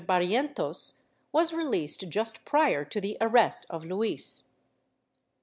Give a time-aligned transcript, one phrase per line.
[0.07, 0.95] Barrientos,
[1.31, 4.49] was released just prior to the arrest of Luis.